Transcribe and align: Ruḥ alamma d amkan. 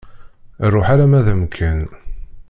Ruḥ 0.73 0.87
alamma 0.93 1.21
d 1.25 1.27
amkan. 1.33 1.81